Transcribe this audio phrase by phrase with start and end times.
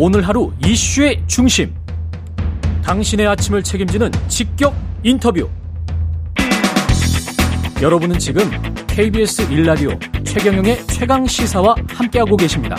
[0.00, 1.74] 오늘 하루 이슈의 중심.
[2.84, 4.72] 당신의 아침을 책임지는 직격
[5.02, 5.50] 인터뷰.
[7.82, 8.48] 여러분은 지금
[8.86, 12.76] KBS 1라디오 최경영의 최강 시사와 함께하고 계십니다.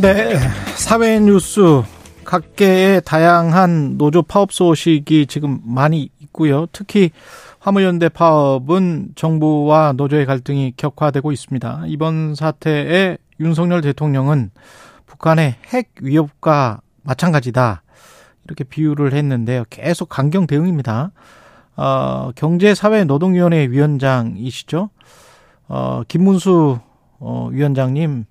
[0.00, 0.36] 네,
[0.74, 1.82] 사회 뉴스
[2.24, 6.66] 각계의 다양한 노조 파업 소식이 지금 많이 있고요.
[6.72, 7.10] 특히
[7.58, 11.84] 화물연대 파업은 정부와 노조의 갈등이 격화되고 있습니다.
[11.86, 14.50] 이번 사태에 윤석열 대통령은
[15.06, 17.82] 북한의 핵 위협과 마찬가지다.
[18.44, 19.64] 이렇게 비유를 했는데요.
[19.70, 21.10] 계속 강경 대응입니다.
[21.76, 24.90] 어, 경제사회노동위원회 위원장이시죠.
[25.68, 26.78] 어, 김문수
[27.18, 28.24] 어, 위원장님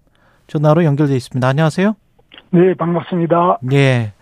[0.48, 1.46] 전화로 연결돼 있습니다.
[1.46, 1.96] 안녕하세요.
[2.52, 3.60] 네, 반갑습니다.
[3.74, 4.14] 예.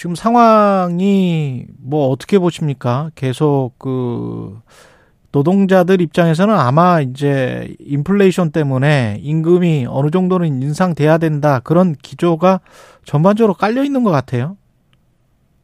[0.00, 3.10] 지금 상황이 뭐 어떻게 보십니까?
[3.14, 4.58] 계속 그
[5.30, 12.60] 노동자들 입장에서는 아마 이제 인플레이션 때문에 임금이 어느 정도는 인상돼야 된다 그런 기조가
[13.04, 14.56] 전반적으로 깔려 있는 것 같아요.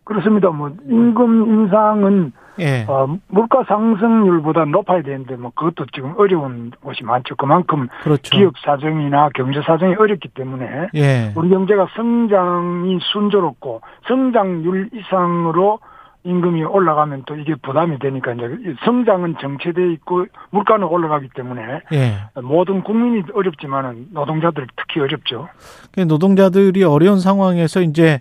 [0.04, 0.50] 그렇습니다.
[0.50, 2.84] 뭐 임금 인상은 예.
[2.88, 7.36] 어, 물가 상승률보다 높아야 되는데 뭐 그것도 지금 어려운 곳이 많죠.
[7.36, 8.36] 그만큼 그렇죠.
[8.36, 11.32] 기업 사정이나 경제 사정이 어렵기 때문에 예.
[11.34, 15.80] 우리 경제가 성장이 순조롭고 성장률 이상으로
[16.26, 22.40] 임금이 올라가면 또 이게 부담이 되니까 이제 성장은 정체돼 있고 물가는 올라가기 때문에 예.
[22.42, 25.48] 모든 국민이 어렵지만은 노동자들 특히 어렵죠.
[25.92, 28.20] 그 노동자들이 어려운 상황에서 이제 일,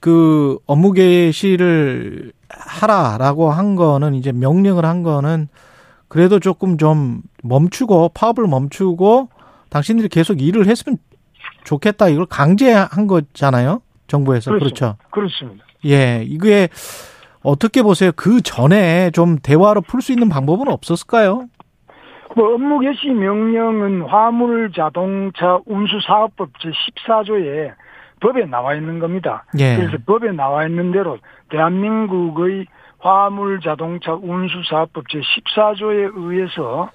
[0.00, 5.48] 그 업무 개시를 하라라고 한 거는 이제 명령을 한 거는
[6.08, 9.28] 그래도 조금 좀 멈추고 파업을 멈추고
[9.70, 10.98] 당신들이 계속 일을 했으면
[11.64, 15.64] 좋겠다 이걸 강제한 거잖아요 정부에서 그렇죠 그렇습니다.
[15.84, 16.68] 예 이게
[17.42, 21.48] 어떻게 보세요 그 전에 좀 대화로 풀 수 있는 방법은 없었을까요?
[22.36, 27.72] 뭐 업무 개시 명령은 화물 자동차 운수 사업법 제 14조에
[28.20, 29.44] 법에 나와 있는 겁니다.
[29.58, 29.76] 예.
[29.76, 31.18] 그래서 법에 나와 있는 대로
[31.50, 32.66] 대한민국의
[32.98, 36.90] 화물 자동차 운수 사업법 제 14조에 의해서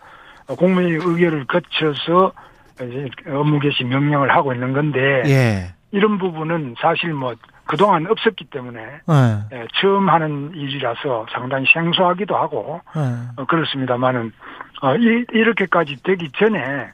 [0.47, 2.33] 공무원의 의결을 거쳐서
[2.75, 5.73] 이제 업무 개시 명령을 하고 있는 건데 예.
[5.91, 7.35] 이런 부분은 사실 뭐
[7.65, 9.57] 그동안 없었기 때문에 예.
[9.57, 13.01] 예, 처음 하는 일이라서 상당히 생소하기도 하고 예.
[13.37, 14.33] 어, 그렇습니다만은
[14.81, 16.91] 어, 이, 이렇게까지 되기 전에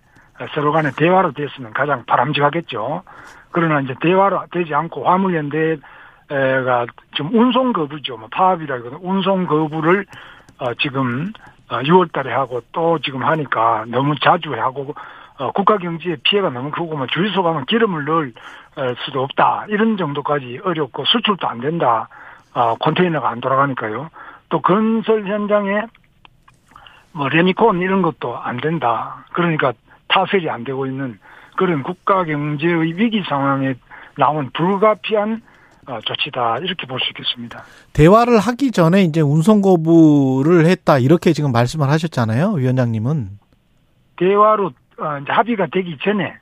[0.53, 3.03] 서로 간에 대화로 됐으면 가장 바람직하겠죠.
[3.51, 8.17] 그러나 이제 대화로 되지 않고 화물연대가 좀 운송 거부죠.
[8.17, 10.05] 뭐 파업이라고 운송 거부를
[10.59, 11.31] 어, 지금
[11.69, 14.93] 어, 6월 달에 하고 또 지금 하니까 너무 자주 하고
[15.37, 18.33] 어, 국가 경제에 피해가 너무 크고 뭐 주유소 가면 기름을 넣을
[18.75, 19.65] 어, 수도 없다.
[19.69, 22.09] 이런 정도까지 어렵고 수출도 안 된다.
[22.53, 24.09] 어, 컨테이너가 안 돌아가니까요.
[24.49, 25.83] 또 건설 현장에
[27.11, 29.25] 뭐 레미콘 이런 것도 안 된다.
[29.31, 29.73] 그러니까
[30.07, 31.19] 타설이 안 되고 있는
[31.59, 33.73] 그런 국가 경제의 위기 상황에
[34.17, 35.41] 나온 불가피한
[35.87, 37.63] 어, 조치다 이렇게 볼 수 있겠습니다.
[37.91, 43.27] 대화를 하기 전에 이제 운송 거부를 했다 이렇게 지금 말씀을 하셨잖아요, 위원장님은.
[44.15, 46.33] 대화로 어, 이제 합의가 되기 전에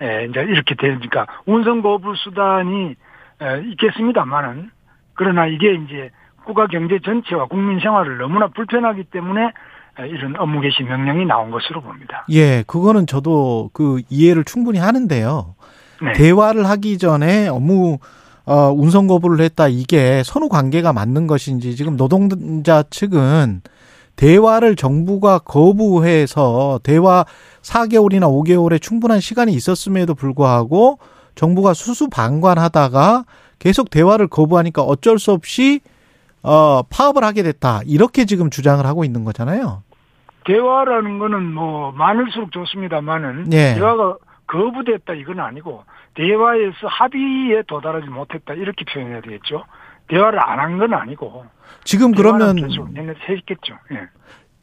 [0.00, 2.94] 에, 이제 이렇게 되니까 운송 거부 수단이
[3.42, 4.70] 에, 있겠습니다만은
[5.12, 6.10] 그러나 이게 이제
[6.46, 9.52] 국가 경제 전체와 국민 생활을 너무나 불편하기 때문에 에,
[10.00, 12.26] 이런 업무 개시 명령이 나온 것으로 봅니다.
[12.30, 15.54] 예, 그거는 저도 그 이해를 충분히 하는데요.
[16.02, 16.12] 네.
[16.12, 17.98] 대화를 하기 전에 업무
[18.46, 23.62] 어, 운송 거부를 했다 이게 선후 관계가 맞는 것인지 지금 노동자 측은
[24.16, 27.24] 대화를 정부가 거부해서 대화
[27.62, 30.98] 4개월이나 5개월의 충분한 시간이 있었음에도 불구하고
[31.34, 33.24] 정부가 수수방관하다가
[33.58, 35.80] 계속 대화를 거부하니까 어쩔 수 없이
[36.42, 37.80] 어, 파업을 하게 됐다.
[37.86, 39.82] 이렇게 지금 주장을 하고 있는 거잖아요.
[40.44, 43.74] 대화라는 거는 뭐 많을수록 좋습니다만은 예.
[43.74, 44.16] 대화가
[44.46, 45.84] 거부됐다 이건 아니고
[46.14, 49.64] 대화에서 합의에 도달하지 못했다 이렇게 표현해야 되겠죠.
[50.08, 51.44] 대화를 안 한 건 아니고
[51.84, 52.58] 지금 그러면
[53.28, 53.74] 했겠죠.
[53.92, 54.00] 예.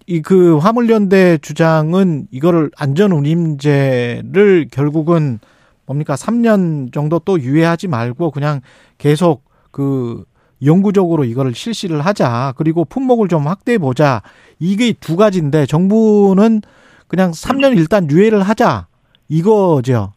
[0.08, 5.40] 이그 화물연대 주장은 이거를 안전운임제를 결국은
[5.86, 8.62] 뭡니까 3년 정도 또 유예하지 말고 그냥
[8.98, 10.24] 계속 그
[10.64, 14.22] 영구적으로 이거를 실시를 하자 그리고 품목을 좀 확대해 보자
[14.60, 16.62] 이게 두 가지인데 정부는
[17.08, 18.88] 그냥 3년 일단 유예를 하자
[19.30, 20.14] 이거죠.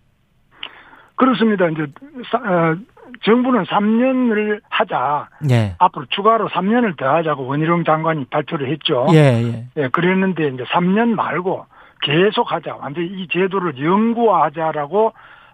[1.17, 1.69] 그렇습니다.
[1.69, 1.87] 이제
[2.31, 2.77] 사- 어,
[3.25, 5.29] 정부는 3년을 하자.
[5.51, 5.77] 예.
[5.79, 9.07] 앞으로 추가로 3년을 더 하자고 원희룡 장관이 발표를 했죠.
[9.13, 9.67] 예, 예.
[9.77, 11.65] 예, 그랬는데 이제 3년 말고
[12.03, 12.77] 계속 하자.
[12.81, 15.13] 완전히 이 제도를 영구화하자라고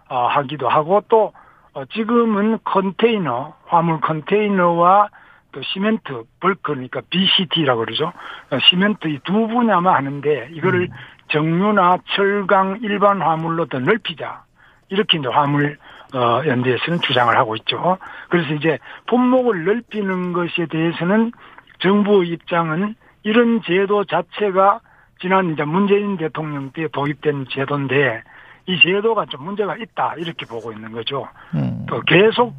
[0.09, 1.31] 어, 하기도 하고 또
[1.73, 5.09] 어, 지금은 컨테이너, 화물 컨테이너와
[5.53, 8.11] 또 시멘트, 벌크, 그러니까 BCT라고 그러죠.
[8.51, 10.89] 어, 시멘트 이 두 분야만 하는데 이거를
[11.29, 14.43] 정유나 철강 일반 화물로 더 넓히자.
[14.89, 15.77] 이렇게 이제 화물
[16.13, 17.97] 어, 연대에서는 주장을 하고 있죠.
[18.29, 18.77] 그래서 이제
[19.07, 21.31] 품목을 넓히는 것에 대해서는
[21.79, 24.81] 정부 입장은 이런 제도 자체가
[25.21, 28.23] 지난 이제 문재인 대통령 때 도입된 제도인데
[28.71, 31.27] 이 제도가 좀 문제가 있다 이렇게 보고 있는 거죠.
[31.53, 31.85] 음.
[31.89, 32.53] 또 계속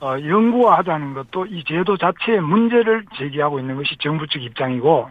[0.00, 5.10] 어, 연구하자는 것도 이 제도 자체의 문제를 제기하고 있는 것이 정부 측 입장이고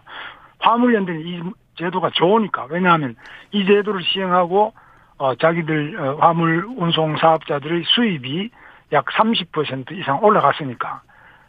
[0.60, 1.42] 화물연대는 이
[1.76, 3.16] 제도가 좋으니까 왜냐하면
[3.52, 4.74] 이 제도를 시행하고
[5.18, 8.50] 어, 자기들 어, 화물 운송 사업자들의 수입이
[8.94, 11.02] 약 30% 이상 올라갔으니까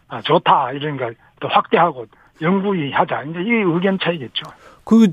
[0.09, 1.11] 아, 좋다 이러니까
[1.41, 2.07] 또 확대하고
[2.41, 4.45] 연구하자 이제 이게 의견 차이겠죠.
[4.85, 5.09] 그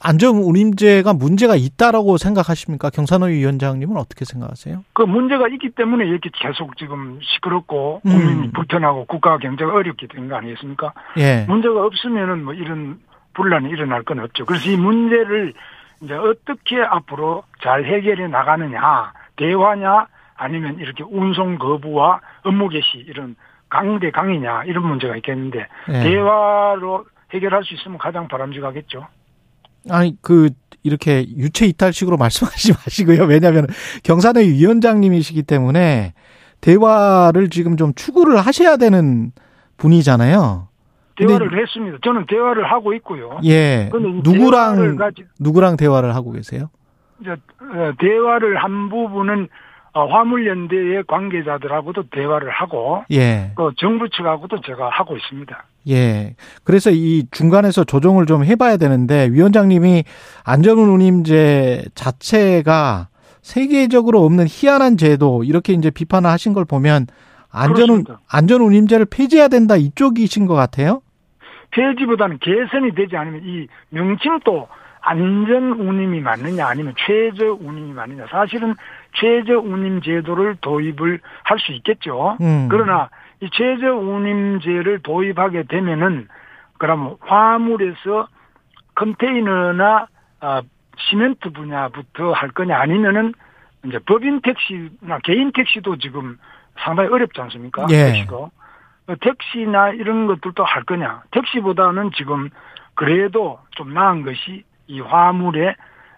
[0.00, 2.90] 안전 운임제가 문제가 있다라고 생각하십니까?
[2.90, 4.84] 경산호 위원장님은 어떻게 생각하세요?
[4.92, 8.52] 그 문제가 있기 때문에 이렇게 계속 지금 시끄럽고 국민이 음.
[8.52, 10.92] 불편하고 국가 경제가 어렵게 된거 아니겠습니까?
[11.18, 11.44] 예.
[11.48, 12.98] 문제가 없으면은 뭐 이런
[13.34, 14.44] 분란이 일어날 건 없죠.
[14.44, 15.52] 그래서 이 문제를
[16.02, 20.06] 이제 어떻게 앞으로 잘 해결해 나가느냐, 대화냐,
[20.36, 23.36] 아니면 이렇게 운송 거부와 업무 개시 이런
[23.68, 25.92] 강대 강이냐 이런 문제가 있겠는데 예.
[26.02, 29.06] 대화로 해결할 수 있으면 가장 바람직하겠죠.
[29.90, 30.50] 아니 그
[30.82, 33.24] 이렇게 유체 이탈식으로 말씀하지 마시고요.
[33.24, 33.66] 왜냐하면
[34.02, 36.14] 경산회 위원장님이시기 때문에
[36.60, 39.32] 대화를 지금 좀 추구를 하셔야 되는
[39.76, 40.68] 분이잖아요.
[41.16, 41.98] 근데- 대화를 했습니다.
[42.02, 43.38] 저는 대화를 하고 있고요.
[43.44, 43.88] 예.
[43.92, 46.70] 근데 이 누구랑 대화를 가지- 누구랑 대화를 하고 계세요?
[47.20, 49.46] 이제 어, 대화를 한 부분은 어,
[49.94, 53.52] 화물연대의 관계자들하고도 대화를 하고 예.
[53.56, 55.64] 또 정부 측하고도 제가 하고 있습니다.
[55.88, 56.34] 예.
[56.64, 60.04] 그래서 이 중간에서 조정을 좀 해봐야 되는데 위원장님이
[60.44, 63.08] 안전운임제 자체가
[63.42, 67.06] 세계적으로 없는 희한한 제도 이렇게 이제 비판을 하신 걸 보면
[67.52, 68.04] 안전운.
[68.28, 71.02] 안전운임제를 폐지해야 된다 이쪽이신 것 같아요.
[71.70, 74.66] 폐지보다는 개선이 되지 않으면 이 명칭도
[75.06, 78.74] 안전 운임이 맞느냐 아니면 최저 운임이 맞느냐 사실은
[79.12, 82.36] 최저 운임 제도를 도입을 할 수 있겠죠.
[82.40, 82.68] 음.
[82.70, 83.10] 그러나
[83.40, 86.28] 이 최저 운임제를 도입하게 되면은
[86.78, 88.28] 그럼 화물에서
[88.94, 90.06] 컨테이너나
[90.40, 90.62] 아,
[90.98, 93.34] 시멘트 분야부터 할 거냐 아니면은
[93.84, 96.38] 이제 법인 택시나 개인 택시도 지금
[96.78, 97.86] 상당히 어렵지 않습니까?
[97.90, 98.12] 예.
[98.12, 98.50] 택시도
[99.06, 101.22] 어, 택시나 이런 것들도 할 거냐?
[101.30, 102.48] 택시보다는 지금
[102.94, 105.74] 그래도 좀 나은 것이 이 화물의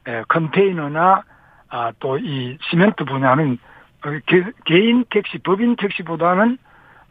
[0.09, 1.23] 에, 컨테이너나
[1.69, 3.59] 아, 또 이 시멘트 분야는
[4.05, 6.59] 어, 개, 개인 택시, 법인 택시보다는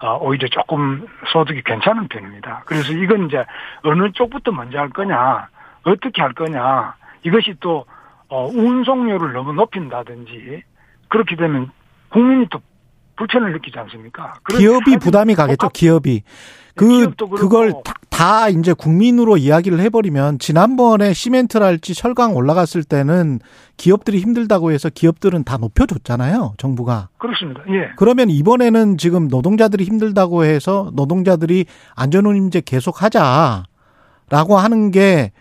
[0.02, 2.63] 어, 오히려 조금 소득이 괜찮은 편입니다.
[2.66, 3.44] 그래서 이건 이제
[3.84, 5.48] 어느 쪽부터 먼저 할 거냐,
[5.84, 7.86] 어떻게 할 거냐, 이것이 또,
[8.28, 10.63] 어, 운송료를 너무 높인다든지,
[11.07, 11.72] 그렇게 되면
[12.10, 12.60] 국민이 또
[13.16, 14.34] 불편을 느끼지 않습니까?
[14.57, 15.69] 기업이 부담이 가겠죠.
[15.69, 16.24] 기업이
[16.75, 17.74] 그 기업도 그렇고 그걸
[18.16, 23.40] 다, 다 이제 국민으로 이야기를 해버리면 지난번에 시멘트랄지 철강 올라갔을 때는
[23.78, 26.54] 기업들이 힘들다고 해서 기업들은 다 높여줬잖아요.
[26.58, 27.10] 정부가.
[27.18, 27.62] 그렇습니다.
[27.70, 27.90] 예.
[27.98, 31.66] 그러면 이번에는 지금 노동자들이 힘들다고 해서 노동자들이
[31.96, 35.32] 안전운임제 계속 하자라고 하는 게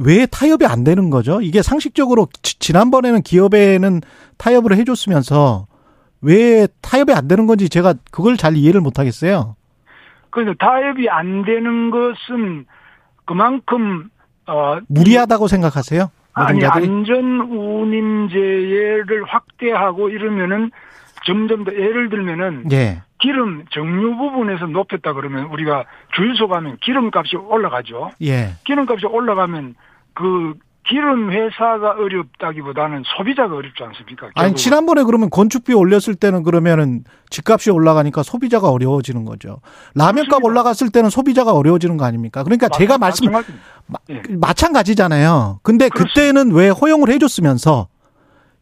[0.00, 1.40] 왜 타협이 안 되는 거죠?
[1.40, 4.00] 이게 상식적으로 지- 지난번에는 기업에는
[4.36, 5.66] 타협을 해줬으면서
[6.20, 9.56] 왜 타협이 안 되는 건지 제가 그걸 잘 이해를 못 하겠어요.
[10.30, 12.66] 그래서 타협이 안 되는 것은
[13.24, 14.10] 그만큼,
[14.46, 16.10] 어, 무리하다고 생각하세요?
[16.32, 16.64] 아니?
[16.64, 20.70] 안전 운임제를 확대하고 이러면은
[21.26, 23.02] 점점 더 예를 들면은 예.
[23.18, 28.12] 기름 정유 부분에서 높였다 그러면 우리가 주유소 가면 기름값이 올라가죠.
[28.22, 28.50] 예.
[28.64, 29.74] 기름값이 올라가면
[30.14, 30.54] 그
[30.88, 34.26] 기름 회사가 어렵다기보다는 소비자가 어렵지 않습니까?
[34.26, 34.56] 아니 결국은.
[34.56, 39.60] 지난번에 그러면 건축비 올렸을 때는 그러면은 집값이 올라가니까 소비자가 어려워지는 거죠.
[39.94, 40.42] 라면값.
[40.42, 42.42] 올라갔을 때는 소비자가 어려워지는 거 아닙니까?
[42.42, 44.00] 그러니까 제가 말씀 마찬가지입니다.
[44.10, 44.22] 예.
[44.36, 45.60] 마찬가지잖아요.
[45.62, 46.14] 근데 그렇습니다.
[46.14, 47.88] 그때는 왜 허용을 해줬으면서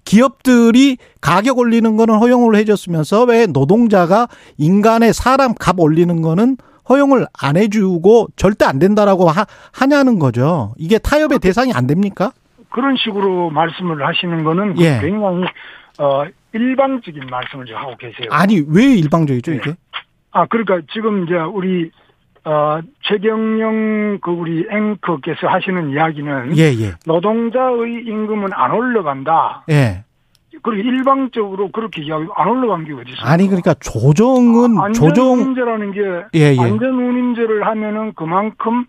[0.04, 6.56] 기업들이 가격 올리는 거는 허용을 해줬으면서 왜 노동자가 인간의 사람 값 올리는 거는
[6.88, 10.74] 허용을 안 해주고 절대 안 된다라고 하, 하냐는 거죠.
[10.78, 12.32] 이게 타협의 대상이 안 됩니까?
[12.70, 15.00] 그런 식으로 말씀을 하시는 거는 예.
[15.00, 15.46] 굉장히
[15.98, 18.28] 어 일방적인 말씀을 지금 하고 계세요.
[18.30, 19.74] 아니 왜 일방적이죠 이게?
[20.32, 21.90] 아, 그러니까 지금 이제 우리,
[22.44, 26.92] 어, 최경영 그 우리 앵커께서 하시는 이야기는 예 예.
[27.06, 29.64] 노동자의 임금은 안 올라간다.
[29.70, 30.04] 예.
[30.62, 33.26] 그리고 일방적으로 그렇게 이야기 안 올라간 게 어디 있어요?
[33.30, 36.00] 아니 그러니까 조정은 조정 안전운임제라는 게
[36.34, 36.60] 예, 예.
[36.60, 38.86] 안전 운임제를 하면은 그만큼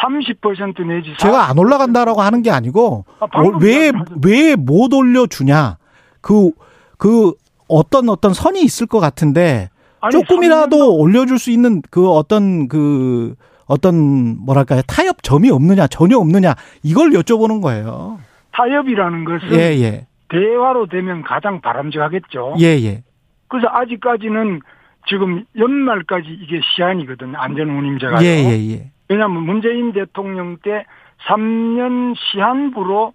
[0.00, 5.76] 30% 내지 제가 안 올라간다라고 하는 게 아니고 아, 방금 왜 말씀하셨- 왜못 올려주냐
[6.20, 7.32] 그그
[7.68, 9.68] 어떤 어떤 선이 있을 것 같은데
[10.00, 13.34] 아니, 조금이라도 삼년도- 올려줄 수 있는 그 어떤 그
[13.66, 18.18] 어떤 뭐랄까요 타협 점이 없느냐 전혀 없느냐 이걸 여쭤보는 거예요.
[18.52, 20.06] 타협이라는 것은 예 예.
[20.30, 22.54] 대화로 되면 가장 바람직하겠죠.
[22.60, 23.02] 예, 예.
[23.48, 24.60] 그래서 아직까지는
[25.06, 28.22] 지금 연말까지 이게 시한이거든 안전운임제가.
[28.22, 28.90] 예, 예, 예.
[29.08, 30.84] 왜냐하면 문재인 대통령 때
[31.26, 33.12] 3년 시한부로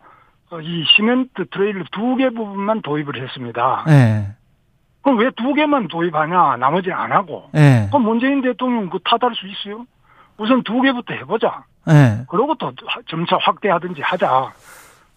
[0.52, 3.86] 어, 이 시멘트 트레일러 두 개 부분만 도입을 했습니다.
[3.90, 4.28] 예.
[5.02, 6.58] 그럼 왜 두 개만 도입하냐?
[6.58, 7.50] 나머지는 안 하고.
[7.56, 7.88] 예.
[7.90, 9.86] 그럼 문재인 대통령 그 탓할 수 있어요?
[10.38, 11.64] 우선 두 개부터 해보자.
[11.90, 12.26] 예.
[12.28, 12.72] 그러고 또
[13.08, 14.52] 점차 확대하든지 하자.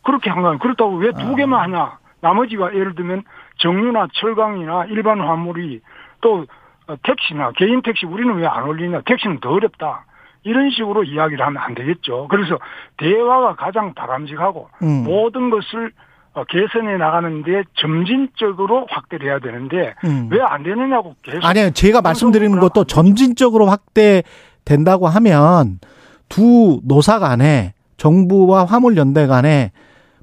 [0.09, 0.59] 그렇게 한 거예요.
[0.59, 1.35] 그렇다고 왜두 아.
[1.35, 1.99] 개만 하냐?
[2.23, 3.23] 나머지가 예를 들면
[3.59, 5.81] 정유나 철강이나 일반 화물이
[6.23, 6.47] 또
[6.87, 9.03] 어, 택시나 개인 택시 우리는 왜 안 올리냐?
[9.05, 10.05] 택시는 더 어렵다.
[10.45, 12.27] 이런 식으로 이야기를 하면 안 되겠죠.
[12.31, 12.59] 그래서
[12.97, 15.05] 대화가 가장 바람직하고 음.
[15.05, 15.93] 모든 것을
[16.33, 20.29] 어, 개선해 나가는데 점진적으로 확대를 해야 되는데 음.
[20.31, 25.79] 왜안 되느냐고 계속 아니요, 제가 말씀드리는 것도 점진적으로 확대된다고 하면
[26.29, 29.73] 두 노사 간에 정부와 화물연대 간에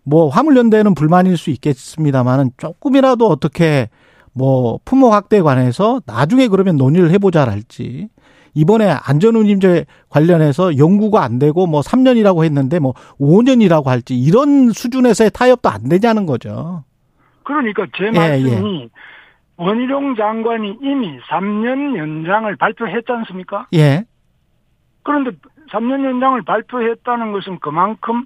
[0.06, 3.90] 뭐 화물연대는 불만일 수 있겠습니다만은 조금이라도 어떻게
[4.34, 8.10] 뭐 품목 확대에 관해서 나중에 그러면 논의를 해보자랄지
[8.54, 15.70] 이번에 안전운임제 관련해서 연구가 안 되고 뭐 3년이라고 했는데 뭐 5년이라고 할지 이런 수준에서의 타협도
[15.70, 16.84] 안 되냐는 거죠.
[17.44, 18.90] 그러니까 제 예, 말씀이
[19.58, 23.68] 원희룡 장관이 이미 3년 연장을 발표했지 않습니까?
[23.74, 24.06] 예.
[25.04, 25.32] 그런데
[25.72, 28.26] 3년 연장을 발표했다는 것은 그만큼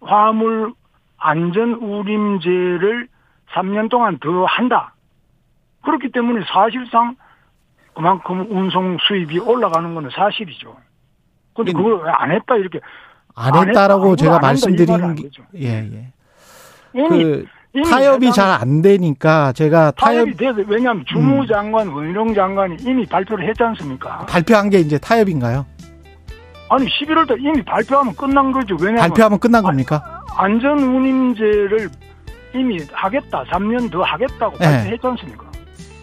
[0.00, 0.72] 화물
[1.18, 3.08] 안전 우림제를
[3.54, 4.94] 3년 동안 더 한다.
[5.84, 7.16] 그렇기 때문에 사실상
[7.94, 10.76] 그만큼 운송 수입이 올라가는 것은 사실이죠.
[11.54, 12.80] 근데 그걸 왜 안 했다 이렇게
[13.34, 15.28] 안 안 했다라고 했다, 제가 말은 게.
[15.56, 16.12] 예, 예.
[16.94, 22.76] 이미 그 이미 타협이 잘 안 되니까 제가 타협 타협이 돼서 왜냐하면 주무장관 원희룡 장관이
[22.80, 24.26] 이미 발표를 했지 않습니까?
[24.26, 25.66] 발표한 게 이제 타협인가요?
[26.70, 28.76] 아니 11월 달 이미 발표하면 끝난 거죠.
[28.80, 30.17] 왜냐하면 발표하면 끝난 겁니까?
[30.38, 31.90] 안전 운임제를
[32.54, 33.44] 이미 하겠다.
[33.50, 34.64] 3년 더 하겠다고 네.
[34.66, 35.44] 발표했지 않습니까?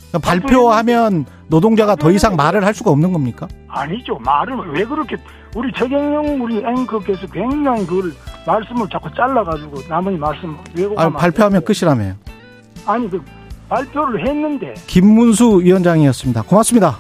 [0.09, 3.47] 그러니까 발표하면 노동자가 더 이상 말을 할 수가 없는 겁니까?
[3.69, 4.17] 아니죠.
[4.19, 5.15] 말을 왜 그렇게
[5.55, 8.11] 우리 최경영 우리 앵커께서 굉장히 그걸
[8.45, 11.63] 말씀을 자꾸 잘라가지고 나머지 말씀 아, 왜곡하면 발표하면.
[11.63, 12.13] 끝이라며요.
[12.85, 13.23] 아니 그
[13.69, 16.41] 발표를 했는데 김문수 위원장이었습니다.
[16.43, 16.97] 고맙습니다.